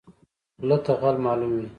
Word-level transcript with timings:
غله 0.61 0.77
ته 0.85 0.91
غل 1.01 1.15
معلوم 1.25 1.51
وي 1.57 1.67